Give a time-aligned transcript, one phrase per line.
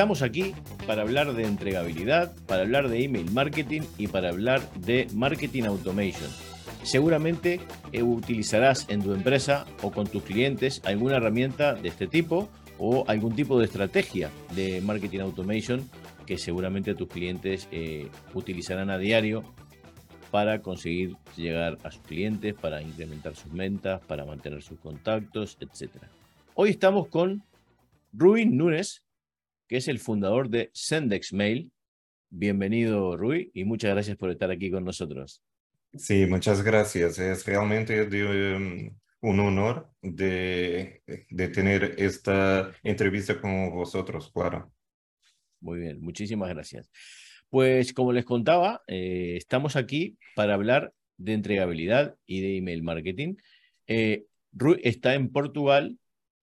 [0.00, 0.54] Estamos aquí
[0.86, 6.30] para hablar de entregabilidad, para hablar de email marketing y para hablar de marketing automation.
[6.82, 7.60] Seguramente
[7.92, 12.48] eh, utilizarás en tu empresa o con tus clientes alguna herramienta de este tipo
[12.78, 15.86] o algún tipo de estrategia de marketing automation
[16.30, 19.42] que seguramente tus clientes eh, utilizarán a diario
[20.30, 25.90] para conseguir llegar a sus clientes, para incrementar sus ventas, para mantener sus contactos, etc.
[26.54, 27.42] Hoy estamos con
[28.12, 29.02] Rubin Núñez,
[29.66, 31.72] que es el fundador de Sendex Mail.
[32.28, 35.42] Bienvenido, Rui, y muchas gracias por estar aquí con nosotros.
[35.96, 37.18] Sí, muchas gracias.
[37.18, 41.02] Es realmente um, un honor de
[41.52, 44.70] tener esta entrevista con vosotros, claro.
[45.60, 46.90] Muy bien, muchísimas gracias.
[47.48, 53.34] Pues como les contaba, eh, estamos aquí para hablar de entregabilidad y de email marketing.
[53.86, 55.98] Eh, Rui está en Portugal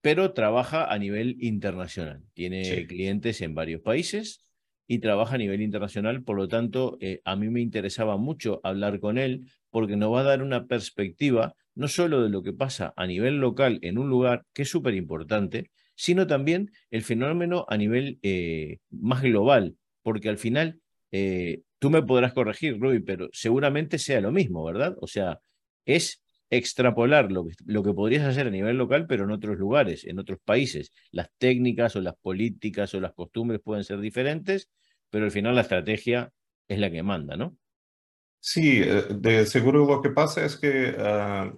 [0.08, 2.24] pero trabaja a nivel internacional.
[2.34, 4.40] Tiene clientes en varios países
[4.88, 9.02] y trabaja a nivel internacional, por lo tanto, eh, a mí me interesaba mucho hablar
[9.02, 12.94] con él porque nos va a dar una perspectiva no solo de lo que pasa
[12.96, 17.76] a nivel local en un lugar, que es súper importante, sino también el fenómeno a
[17.76, 20.80] nivel eh, más global, porque al final,
[21.12, 24.96] eh, tú me podrás corregir, Rui, pero seguramente sea lo mismo, ¿verdad?
[25.02, 25.40] O sea,
[25.86, 30.06] es extrapolar lo que, lo que podrías hacer a nivel local, pero en otros lugares,
[30.06, 30.94] en otros países.
[31.12, 34.70] Las técnicas o las políticas o las costumbres pueden ser diferentes,
[35.10, 36.32] pero al final la estrategia
[36.68, 37.58] es la que manda, ¿no?
[38.40, 41.52] Sí, eh, de seguro lo que pasa es que ah,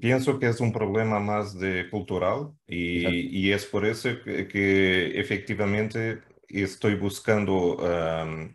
[0.00, 6.22] pienso que es un problema más de cultural y, y es por eso que, efectivamente
[6.48, 7.76] estoy buscando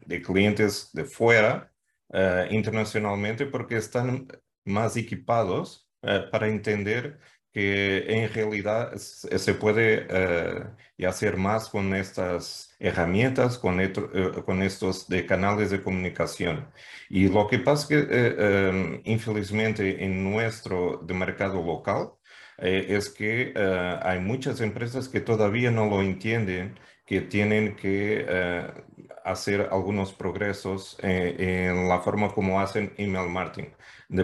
[0.05, 1.71] de clientes de fuera
[2.11, 4.27] ah, internacionalmente porque están
[4.65, 7.19] más equipados eh, para entender
[7.55, 13.93] que en realidad se puede eh, hacer más con estas herramientas, con, eh,
[14.45, 16.67] con estos canales de comunicación.
[17.09, 22.11] Y lo que pasa es que, em, infelizmente, en nuestro de mercado local,
[22.57, 23.53] es que
[24.03, 28.25] hay muchas empresas que todavía no lo entienden, que tienen que
[29.23, 33.71] hacer algunos progresos en la forma como hacen email marketing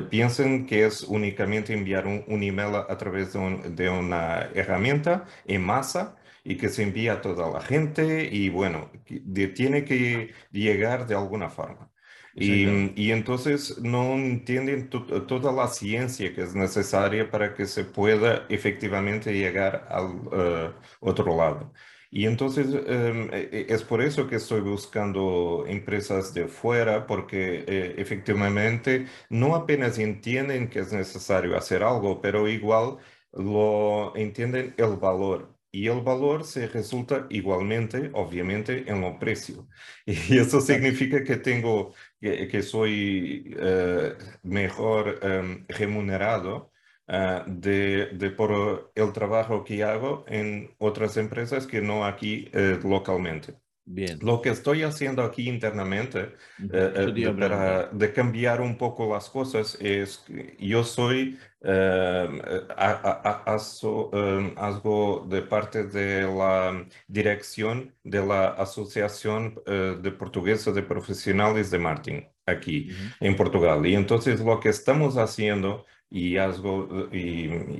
[0.09, 6.57] piensen que es únicamente enviar un, email a, través de, una herramienta en masa y
[6.57, 8.91] que se envía a toda la gente y bueno,
[9.55, 11.91] tiene que llegar de alguna forma.
[12.33, 19.33] Y, entonces no entienden toda la ciencia que es necesaria para que se pueda efectivamente
[19.33, 20.71] llegar al eh,
[21.01, 21.73] otro lado.
[22.13, 27.63] Y entonces em, e, e, es por eso que estoy buscando empresas de fuera, porque
[27.67, 32.97] eh, efectivamente no apenas entienden que es necesario hacer algo, pero igual
[33.31, 35.55] lo entienden el valor.
[35.73, 39.67] Y el valor se resulta igualmente, obviamente, en lo precio.
[40.05, 46.70] Y eso significa que tengo, que, soy eh, mejor em, remunerado
[47.13, 52.79] Ah, de, de, por el trabajo que hago en otras empresas que no aquí eh,
[52.81, 53.55] localmente.
[53.83, 54.17] Bien.
[54.21, 59.29] Lo que estoy haciendo aquí internamente eh, eh, de, para de cambiar un poco las
[59.29, 62.29] cosas es que yo soy eh,
[64.55, 72.21] algo de parte de la dirección de la Asociación de Portuguesa de Profesionales de marketing
[72.45, 72.87] aquí
[73.19, 73.85] en Portugal.
[73.85, 76.35] Y entonces lo que estamos haciendo y,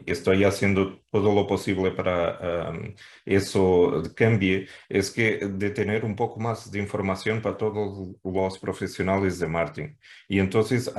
[0.06, 2.72] estoy haciendo todo lo posible para
[3.26, 9.40] eso cambie, es que de tener un poco más de información para todos los profesionales
[9.40, 9.96] de marketing.
[10.30, 10.92] Y entonces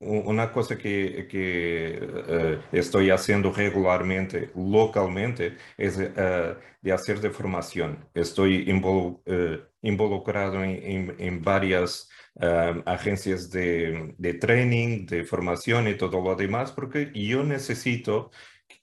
[0.00, 8.08] una cosa que, eh, estoy haciendo regularmente, localmente, es eh, de hacer de formación.
[8.14, 8.66] Estoy
[9.26, 12.08] eh, involucrado en, en varias
[12.84, 18.30] agencias de, de, training, de formación y todo lo demás, porque yo necesito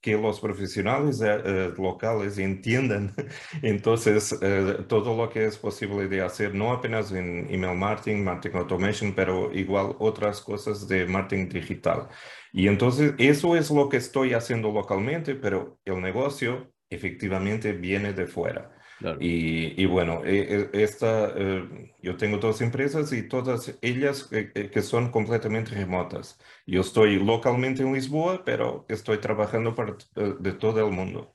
[0.03, 3.13] que los profesionales eh, eh, locales entiendan
[3.61, 8.57] entonces eh, todo lo que es posible de hacer, no apenas en email marketing, marketing
[8.57, 12.09] automation, pero igual otras cosas de marketing digital.
[12.51, 18.27] Y entonces eso es lo que estoy haciendo localmente, pero el negocio efectivamente viene de
[18.27, 18.71] fuera.
[19.19, 25.11] Y, bueno, eh, eh, esta, eh, yo tengo dos empresas y todas ellas que son
[25.11, 26.39] completamente remotas.
[26.65, 31.33] Yo estoy localmente en Lisboa, pero estoy trabajando para de todo el mundo.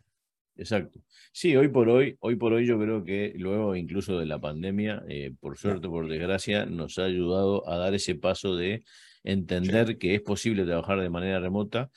[0.58, 1.00] Exacto.
[1.32, 5.04] Sí, hoy por hoy, hoy por hoy yo creo que luego incluso de la pandemia,
[5.08, 8.82] eh, por suerte por desgracia, nos ha ayudado a dar ese paso de
[9.22, 11.90] entender que es posible trabajar de manera remota.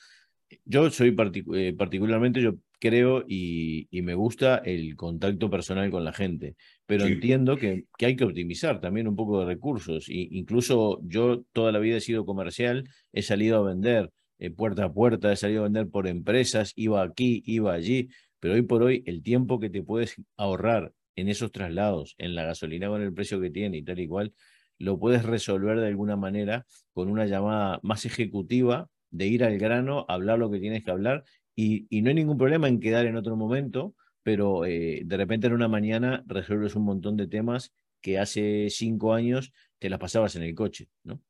[0.64, 1.16] Yo soy
[1.54, 6.56] eh, particularmente, yo creo y, me gusta el contacto personal con la gente,
[6.86, 10.08] pero entiendo que, que, hay que optimizar también un poco de recursos.
[10.08, 14.86] Y incluso yo toda la vida he sido comercial, he salido a vender eh, puerta
[14.86, 18.08] a puerta, he salido a vender por empresas, iba aquí, iba allí,
[18.40, 22.42] pero hoy por hoy el tiempo que te puedes ahorrar en esos traslados, en la
[22.42, 24.34] gasolina con el precio que tiene y tal y cual,
[24.78, 30.04] lo puedes resolver de alguna manera con una llamada más ejecutiva de ir al grano,
[30.08, 31.24] hablar lo que tienes que hablar
[31.54, 35.52] y, no hay ningún problema en quedar en otro momento, pero eh, de repente en
[35.52, 40.42] una mañana resuelves un montón de temas que hace cinco años te las pasabas en
[40.42, 41.20] el coche, ¿no?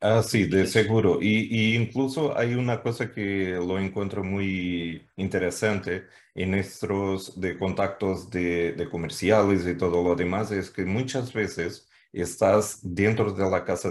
[0.00, 1.18] Ah, sí, de seguro.
[1.20, 8.72] Y, incluso hay una cosa que lo encuentro muy interesante en nuestros de contactos de,
[8.72, 13.90] de comerciales y todo lo demás, es que muchas veces estás dentro de la casa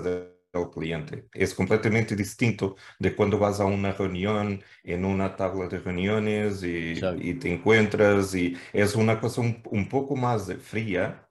[0.54, 1.28] del cliente.
[1.34, 7.12] Es completamente distinto de cuando vas a una reunión en una tabla de reuniones y,
[7.18, 11.28] y te encuentras y es una cosa un, un poco más fría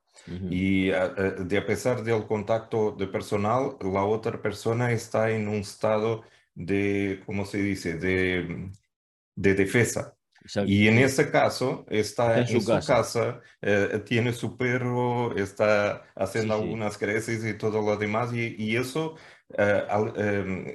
[0.48, 5.56] y a, de a pesar del contacto de personal, la otra persona está en un
[5.56, 6.22] estado
[6.54, 8.70] de, ¿cómo se dice?, de,
[9.36, 10.16] de defensa.
[10.66, 16.98] Y en ese caso está, en, su, casa, eh, tiene su perro, está haciendo algunas
[16.98, 19.14] creces y todo lo demás, y, y eso
[19.56, 19.86] eh,
[20.16, 20.74] em, eh,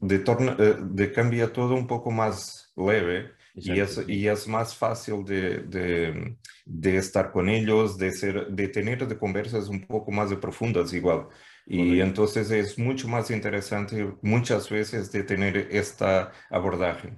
[0.00, 5.24] de, torna, de cambia todo un poco más leve y es, y es más fácil
[5.24, 6.36] de, de,
[6.66, 10.92] de, estar con ellos, de, ser, de tener de conversas un poco más de profundas
[10.92, 11.28] igual.
[11.66, 17.14] Y entonces es mucho más interesante muchas veces de tener esta abordaje.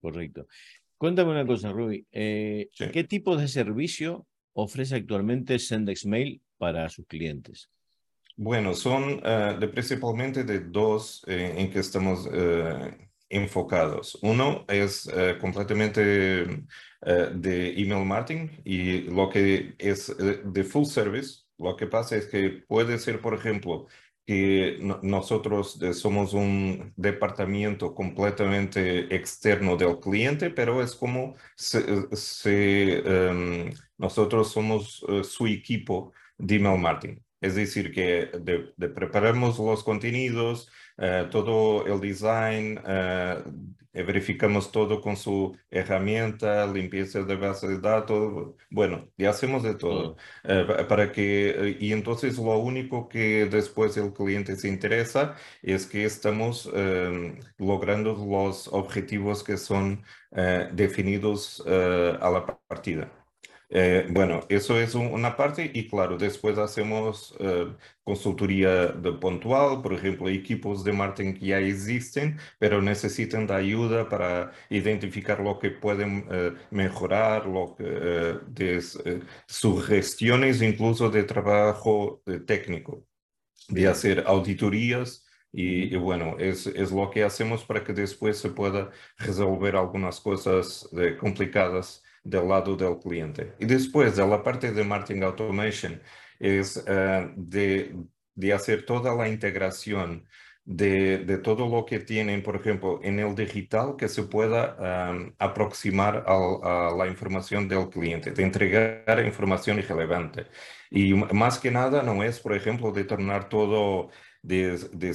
[0.00, 0.46] Correcto.
[1.00, 2.06] Cuéntame una cosa, Ruby.
[2.12, 7.70] Eh, ¿Qué tipo de servicio ofrece actualmente Sendex Mail para sus clientes?
[8.36, 12.90] Bueno, son uh, de principalmente de dos eh, en que estamos uh,
[13.30, 14.18] enfocados.
[14.20, 16.66] Uno es uh, completamente
[17.00, 21.44] de email marketing y lo que es de full service.
[21.56, 23.86] Lo que pasa es que puede ser, por ejemplo,
[24.30, 33.02] que no, nosotros somos un departamento completamente externo del cliente, pero es como se, se,
[33.04, 37.16] um, nosotros somos su equipo de email marketing.
[37.40, 38.30] Es decir, que
[38.94, 40.89] preparamos los contenidos, eh,
[41.30, 42.78] todo el design,
[43.92, 49.74] eh, verificamos todo con su herramienta, limpieza de base de datos, bueno, y hacemos de
[49.74, 50.16] todo.
[50.44, 56.04] Eh, para que, y entonces lo único que después el cliente se interesa es que
[56.04, 56.70] estamos
[57.58, 60.04] logrando los objetivos que son
[60.72, 63.19] definidos a la partida.
[63.72, 67.72] Eh, bueno, eso es una parte y claro, después hacemos eh,
[68.02, 74.08] consultoría de puntual, por ejemplo, equipos de marketing que ya existen, pero necesitan de ayuda
[74.08, 77.84] para identificar lo que pueden eh, mejorar, lo que,
[78.48, 78.82] de
[79.46, 83.06] sugestiones incluso de trabajo técnico,
[83.68, 85.26] de hacer auditorías.
[85.52, 90.88] Y, bueno, es, es, lo que hacemos para que después se pueda resolver algunas cosas
[91.20, 93.54] complicadas del lado del cliente.
[93.58, 96.00] Y después de la parte de marketing automation
[96.38, 97.94] es uh, de,
[98.34, 100.26] de, hacer toda la integración
[100.64, 105.32] de, de, todo lo que tienen, por ejemplo, en el digital que se pueda um,
[105.38, 110.46] aproximar a, a, la información del cliente, de entregar información irrelevante.
[110.90, 114.10] Y más que nada no es, por ejemplo, de tornar todo
[114.42, 115.14] de, de,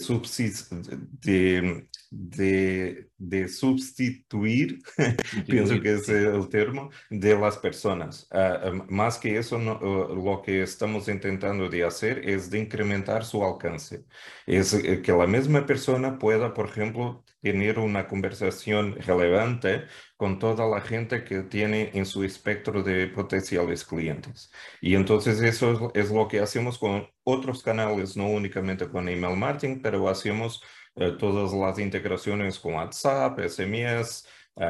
[1.22, 4.80] de, de, de sustituir,
[5.48, 8.28] pienso que es el término, de las personas.
[8.32, 13.26] Uh, más que eso, no, uh, lo que estamos intentando de hacer es de incrementar
[13.26, 14.06] su alcance.
[14.46, 19.86] Es eh, que la misma persona pueda, por ejemplo, tener una conversación relevante
[20.18, 24.52] con toda la gente que tiene en su espectro de potenciales clientes.
[24.82, 29.38] Y entonces eso es, es lo que hacemos con otros canales, no únicamente con email
[29.38, 30.62] marketing, pero hacemos
[30.96, 34.26] todas las integraciones con WhatsApp, SMS,
[34.56, 34.62] uh,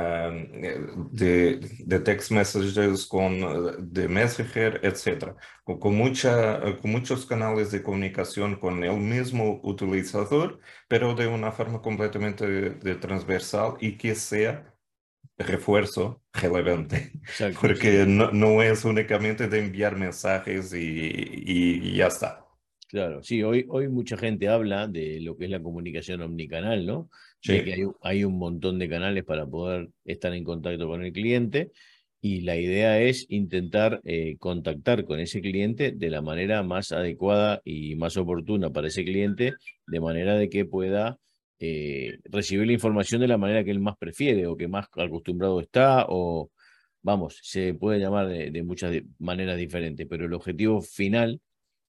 [1.12, 5.36] de, de, text messages con eh, de Messenger, etc.
[5.64, 11.52] Con, con, mucha, con muchos canales de comunicación con el mismo utilizador, pero de una
[11.52, 14.76] forma completamente de, de transversal y que sea
[15.38, 22.08] refuerzo relevante, Exacto, porque no, no, es únicamente de enviar mensajes y, y, y ya
[22.08, 22.45] está.
[22.96, 27.10] Claro, sí, hoy, hoy mucha gente habla de lo que es la comunicación omnicanal, ¿no?
[27.42, 27.52] Sí.
[27.52, 31.12] De que hay, hay, un montón de canales para poder estar en contacto con el
[31.12, 31.74] cliente
[32.22, 37.62] y la idea es intentar eh, contactar con ese cliente de la manera más adecuada
[37.66, 39.56] y más oportuna para ese cliente,
[39.88, 41.20] de manera de que pueda
[41.60, 45.60] eh, recibir la información de la manera que él más prefiere o que más acostumbrado
[45.60, 46.50] está o,
[47.02, 51.42] vamos, se puede llamar de, muchas maneras diferentes, pero el objetivo final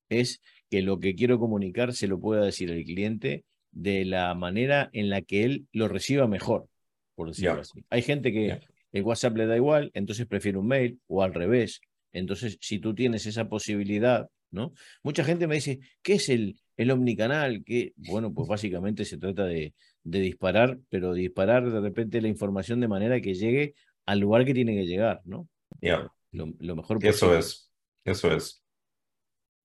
[0.08, 4.90] es que lo que quiero comunicar se lo pueda decir al cliente de la manera
[4.92, 6.68] en la que él lo reciba mejor,
[7.14, 7.84] por decirlo así.
[7.90, 8.60] Hay gente que
[8.92, 11.80] el WhatsApp le da igual, entonces prefiere un mail o al revés.
[12.12, 14.72] Entonces, si tú tienes esa posibilidad, ¿no?
[15.02, 17.62] Mucha gente me dice, ¿qué es el, el omnicanal?
[17.64, 22.80] que Bueno, pues básicamente se trata de, de disparar, pero disparar de repente la información
[22.80, 23.74] de manera que llegue
[24.06, 25.48] al lugar que tiene que llegar, ¿no?
[25.82, 26.10] Ya.
[26.30, 27.10] Lo, mejor posible.
[27.10, 27.70] Eso es,
[28.04, 28.62] eso es.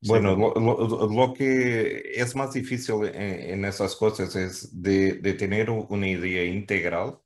[0.04, 6.44] Bueno, lo, que es más difícil en, esas cosas es de, de, tener una idea
[6.44, 7.20] integral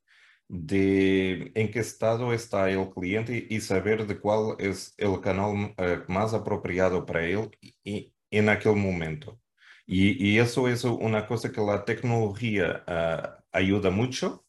[0.47, 6.01] de en qué estado está el cliente y saber de cuál es el canal eh,
[6.07, 7.49] más apropiado para él
[7.83, 9.39] y, en aquel momento.
[9.85, 14.44] Y, y, eso es una cosa que la tecnología uh, ayuda mucho.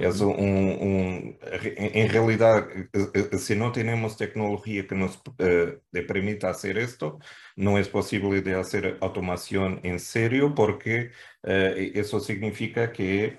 [0.00, 5.78] Es un, un, en realidad, eh, eh, si no tenemos tecnología que nos uh,
[6.08, 7.18] permita hacer esto,
[7.56, 11.10] no es posible de hacer automación en serio porque
[11.42, 13.36] eso significa que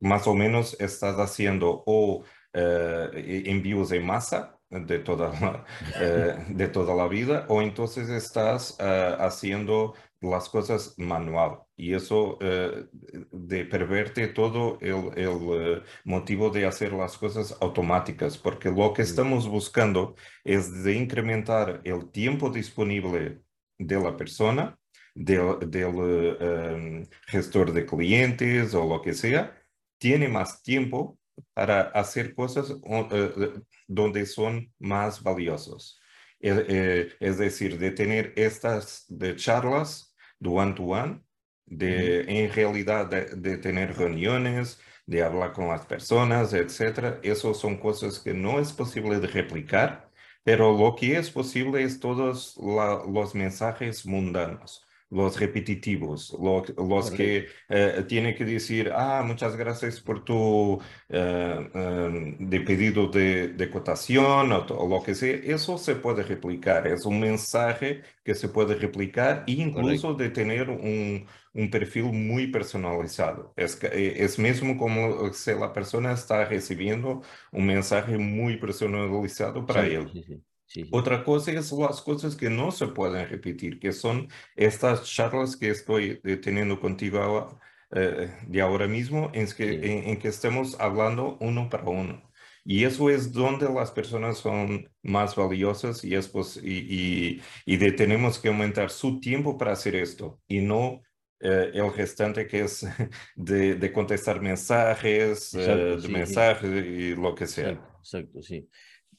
[0.00, 5.64] más o menos estás haciendo o eh, envíos en masa de toda, la,
[6.00, 11.60] eh, de toda la vida o entonces estás eh, haciendo las cosas manual.
[11.76, 18.94] Y eso de perverte todo el, el motivo de hacer las cosas automáticas porque lo
[18.94, 23.42] que estamos buscando es de incrementar el tiempo disponible
[23.78, 24.78] de la persona
[25.14, 29.54] del, del gestor de clientes o lo que sea.
[29.98, 31.18] Tiene más tiempo
[31.54, 33.52] para hacer cosas eh,
[33.86, 36.00] donde son más valiosos.
[36.40, 41.22] Eh, eh, es decir, de tener estas de charlas de one to one,
[41.66, 47.20] de en realidad de, tener reuniones, de hablar con las personas, etcétera.
[47.22, 50.10] Eso son cosas que no es posible de replicar,
[50.44, 58.04] pero lo que es posible es todos los mensajes mundanos los repetitivos, los que eh,
[58.08, 64.50] tienen que decir, ah, muchas gracias por tu eh, em, de pedido de, de cotación
[64.52, 69.44] o, lo que sea, eso se puede replicar, es un mensaje que se puede replicar
[69.46, 73.52] e incluso de tener un, un, perfil muy personalizado.
[73.56, 77.22] Es, eh, es mismo como si la persona está recibiendo
[77.52, 80.42] un mensaje muy personalizado para él.
[80.90, 85.70] Otra cosa es las cosas que no se pueden repetir, que son estas charlas que
[85.70, 87.58] estoy eh, teniendo contigo
[87.92, 92.22] eh, de ahora mismo, en que, en, que estemos hablando uno para uno.
[92.64, 96.30] Y eso es donde las personas son más valiosas y, es
[96.62, 101.00] y, y, de tenemos que aumentar su tiempo para hacer esto y no
[101.38, 102.84] eh, el restante que es
[103.36, 107.70] de, de contestar mensajes, de mensajes y lo que sea.
[108.00, 108.68] exacto, sí.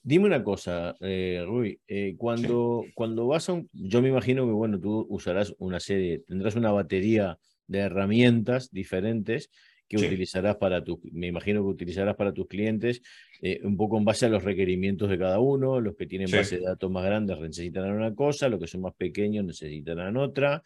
[0.07, 4.53] Dime una cosa, eh, Rui, eh, cuando, cuando vas a un, yo me imagino que
[4.53, 7.37] bueno, tú usarás una serie, tendrás una batería
[7.67, 9.51] de herramientas diferentes
[9.89, 13.01] que utilizarás para tus, me imagino que utilizarás para tus clientes,
[13.41, 16.59] eh, un poco en base a los requerimientos de cada uno, los que tienen base
[16.59, 20.63] de datos más grandes necesitarán una cosa, los que son más pequeños necesitarán otra.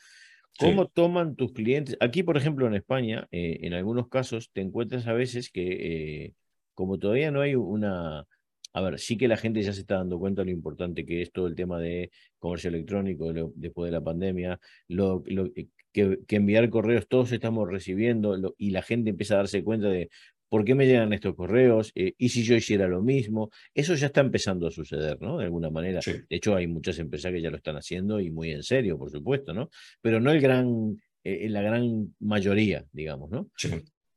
[0.59, 1.97] ¿Cómo toman tus clientes?
[1.99, 6.35] Aquí, por ejemplo, en España, en algunos casos, te encuentras a veces que,
[6.75, 8.27] como todavía no hay una,
[8.73, 11.21] a ver, sí que la gente ya se está dando cuenta de lo importante que
[11.21, 16.69] es todo el tema de comercio electrónico después de la pandemia, lo, eh, que, enviar
[16.69, 20.09] correos todos estamos recibiendo y la gente empieza a darse cuenta de
[20.49, 23.51] por qué me llegan estos correos eh, y si yo hiciera lo mismo.
[23.73, 25.37] Eso ya está empezando a suceder, ¿no?
[25.37, 26.01] De alguna manera.
[26.05, 29.09] De hecho, hay muchas empresas que ya lo están haciendo y muy en serio, por
[29.09, 29.69] supuesto, ¿no?
[30.01, 33.49] Pero no el gran, eh, la gran mayoría, digamos, ¿no?
[33.55, 33.69] Sí.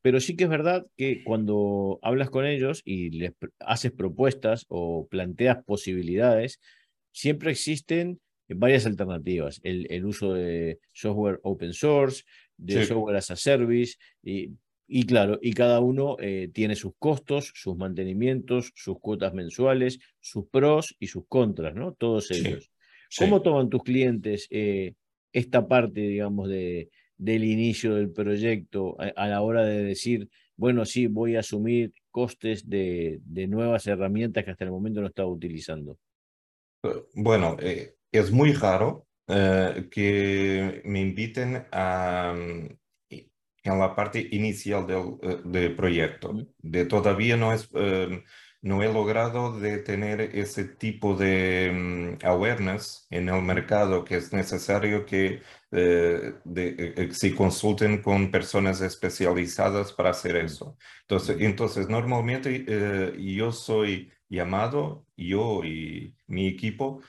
[0.05, 5.09] Pero sí que es verdad que cuando hablas con ellos y les haces propuestas o
[5.09, 6.61] planteas posibilidades,
[7.11, 9.63] siempre existen varias alternativas.
[9.63, 12.25] El, uso de software open source,
[12.59, 14.51] de software as a service, y,
[14.87, 20.47] y claro, y cada uno eh, tiene sus costos, sus mantenimientos, sus cuotas mensuales, sus
[20.51, 21.95] pros y sus contras, ¿no?
[21.95, 22.71] Todos ellos.
[23.17, 24.93] ¿Cómo toman tus clientes eh,
[25.33, 26.91] esta parte, digamos, de,
[27.25, 32.69] del inicio del proyecto a, la hora de decir, bueno, sí, voy a asumir costes
[32.69, 35.97] de, de nuevas herramientas que hasta el momento no estaba utilizando?
[36.83, 42.69] Eh, bueno, eh, es muy raro eh, que me inviten a, mm,
[43.09, 46.37] en la parte inicial del, del proyecto.
[46.59, 47.71] De todavía no es,
[48.65, 51.71] no he logrado de tener ese tipo de
[52.23, 58.31] mm, awareness en el mercado que es necesario que eh, de, eh, se consulten con
[58.31, 60.79] personas especializadas para hacer eso.
[61.03, 67.03] Entonces, entonces normalmente yo soy llamado, yo y mi equipo,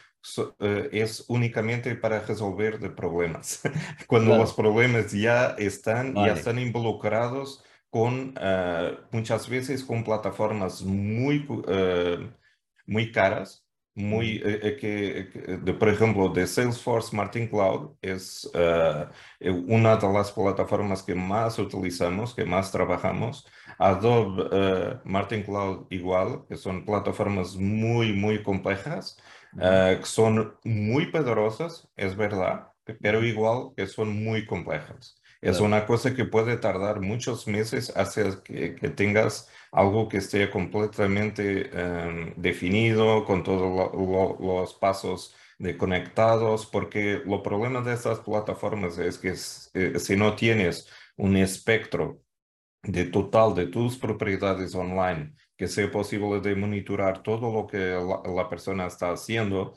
[0.92, 3.62] es únicamente para resolver de problemas.
[4.08, 7.64] Cuando los problemas ya están, ya están involucrados
[7.96, 12.30] con eh, muchas veces con plataformas muy, eh,
[12.86, 18.52] muy caras, muy, eh, que, de, por ejemplo, de Salesforce Martin Cloud es
[19.40, 23.48] una de las plataformas que más utilizamos, que más trabajamos.
[23.80, 29.18] Adobe Martin Cloud igual, que son plataformas muy, muy complejas,
[29.58, 35.16] que son muy poderosas, es verdad, pero igual que son muy complejas.
[35.42, 41.70] Es una cosa que puede tardar muchos meses hacer que, tengas algo que esté completamente
[41.72, 43.92] em, definido con todos
[44.40, 49.34] los pasos de conectados, porque lo problema de estas plataformas es que
[49.74, 52.22] eh, si no tienes un espectro
[52.84, 57.98] de total de tus propiedades online, que sea posible de monitorar todo lo que
[58.36, 59.76] la persona está haciendo,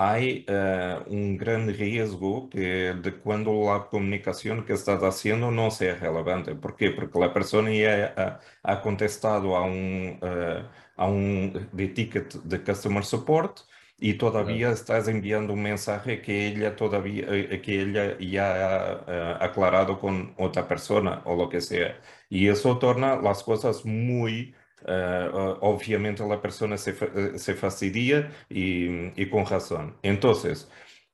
[0.00, 5.94] hay eh, un gran riesgo que de cuando la comunicación que estás haciendo no sea
[5.96, 6.54] relevante.
[6.54, 6.90] ¿Por qué?
[6.90, 10.66] Porque la persona ya ha, contestado a un, uh,
[10.96, 13.60] a un de ticket de customer support
[13.98, 19.98] y todavía estás enviando un mensaje que ella todavía eh, que ella ya ha aclarado
[20.00, 22.00] con otra persona o lo que sea.
[22.30, 24.54] Y eso torna las cosas muy
[24.86, 25.28] eh,
[25.60, 29.96] obviamente la persona se, eh, se fastidia y, con razón.
[30.02, 30.70] Entonces,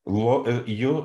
[0.06, 1.04] eh, yo,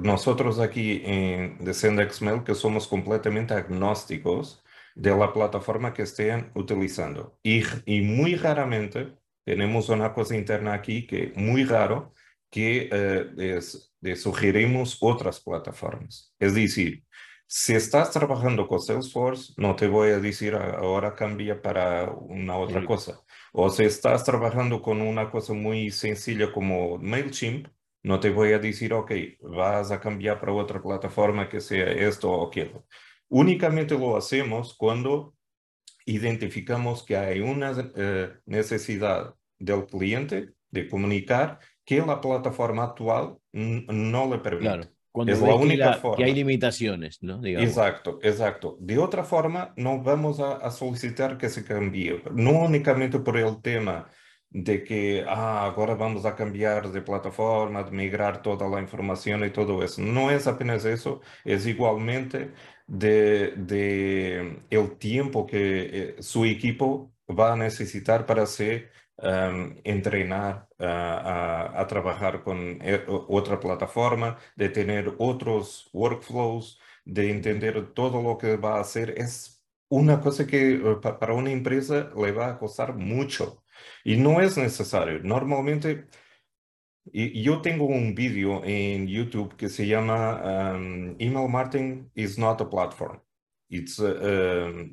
[0.00, 4.62] nosotros aquí en DescendXML que somos completamente agnósticos
[4.94, 7.38] de la plataforma que estén utilizando.
[7.42, 9.14] Y, y muy raramente
[9.44, 12.12] tenemos una cosa interna aquí que muy raro
[12.50, 12.88] que
[13.36, 16.32] es, sugerimos otras plataformas.
[16.38, 17.04] Es decir,
[17.56, 22.84] si estás trabajando con Salesforce, no te voy a decir ahora cambia para una otra
[22.84, 23.20] cosa.
[23.52, 27.68] O si estás trabajando con una cosa muy sencilla como MailChimp,
[28.02, 29.12] no te voy a decir, ok,
[29.42, 32.86] vas a cambiar para otra plataforma que sea esto o aquello.
[33.28, 35.36] Únicamente lo hacemos cuando
[36.06, 44.28] identificamos que hay una eh, necesidad del cliente de comunicar que la plataforma actual no
[44.28, 44.93] le permite.
[45.14, 46.16] Cuando es la única que forma.
[46.16, 47.40] Que hay limitaciones, ¿no?
[47.44, 48.76] Exacto, exacto.
[48.80, 54.10] De otra forma, no vamos a, solicitar que se cambie, no únicamente por el tema
[54.50, 59.50] de que ah, ahora vamos a cambiar de plataforma, de migrar toda la información y
[59.50, 60.02] todo eso.
[60.02, 62.50] No es apenas eso, es igualmente
[62.88, 68.90] de, de el tiempo que eh, su equipo va a necesitar para hacer
[69.24, 78.22] Em, entrenar a, trabajar con eh, otra plataforma, de tener otros workflows, de entender todo
[78.22, 79.14] lo que va a hacer.
[79.16, 83.64] Es una cosa que eh, para una empresa le va a costar mucho
[84.04, 85.20] y no es necesario.
[85.22, 86.06] Normalmente,
[87.12, 92.68] yo tengo un vídeo en YouTube que se llama um, Email Marketing is not a
[92.68, 93.20] platform.
[93.70, 94.88] It's uh,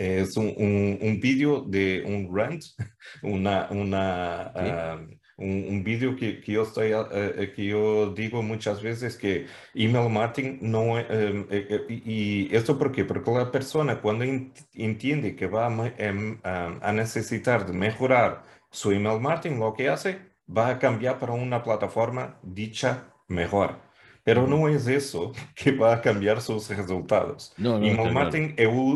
[0.00, 0.54] es un,
[1.00, 2.64] un, vídeo de un rant,
[3.22, 4.52] una, una,
[5.36, 10.08] un, un vídeo que, que, yo estoy, eh, que yo digo muchas veces que email
[10.10, 10.98] marketing no...
[10.98, 13.04] Em, eh, y esto por qué?
[13.04, 14.24] Porque la persona cuando
[14.74, 20.18] entiende que va a, em, a necesitar de mejorar su email marketing, lo que hace
[20.48, 23.89] va a cambiar para una plataforma dicha mejor.
[24.34, 27.52] Pero no es eso que va a cambiar sus resultados.
[27.56, 28.54] No, no, Email marketing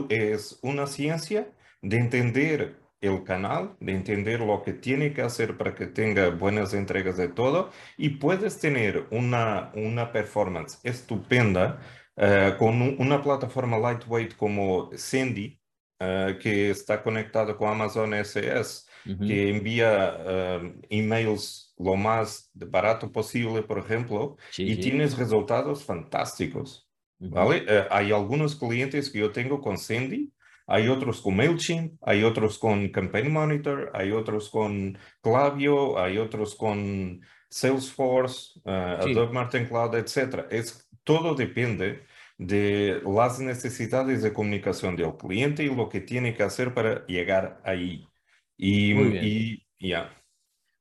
[0.09, 1.49] es una ciencia
[1.83, 6.73] de entender el canal, de entender lo que tiene que hacer para que tenga buenas
[6.73, 11.81] entregas de todo y puedes tener una, una performance estupenda
[12.17, 15.59] eh, con una plataforma lightweight como Sandy,
[16.07, 23.63] eh, que está conectada con Amazon SS, que envía eh, emails lo más barato posible,
[23.63, 26.89] por ejemplo, y tienes resultados fantásticos.
[27.19, 27.65] ¿Vale?
[27.67, 30.31] Eh, hay algunos clientes que yo tengo con Sandy,
[30.67, 36.55] hay otros con MailChimp, hay otros con Campaign Monitor, hay otros con Clavio, hay otros
[36.55, 40.47] con Salesforce, uh, Adobe Marketing Cloud, etc.
[40.51, 42.05] Es, todo depende
[42.39, 47.61] de las necesidades de comunicación del cliente y lo que tiene que hacer para llegar
[47.65, 48.07] ahí.
[48.57, 50.11] Y ya.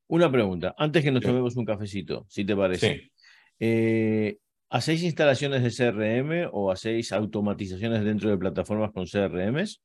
[0.07, 3.11] Una pregunta, antes que nos tomemos un cafecito, si te parece.
[3.59, 4.37] Eh,
[4.69, 9.81] ¿Hacéis instalaciones de CRM o hacéis automatizaciones dentro de plataformas con CRMs?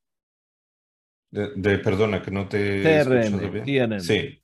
[1.31, 4.01] De, perdona, que no te CRM, bien.
[4.01, 4.43] Sí.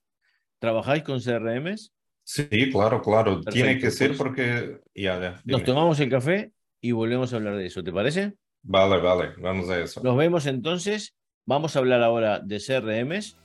[0.59, 1.95] ¿Trabajáis con CRMs?
[2.23, 3.41] Sí, claro, claro.
[3.41, 4.81] Tiene que ser pues porque...
[4.95, 6.53] Ya, Nos tomamos el café
[6.85, 8.35] y volvemos a hablar de eso, ¿te parece?
[8.63, 10.03] Vale, vale, vamos a eso.
[10.03, 11.15] Nos vemos entonces.
[11.47, 13.39] Vamos a hablar ahora de CRMs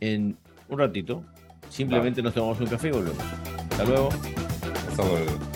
[0.00, 0.36] en
[0.68, 1.24] un ratito.
[1.70, 3.24] Simplemente nos tomamos un café y volvemos.
[3.70, 4.10] Hasta luego.
[4.90, 5.55] Hasta luego.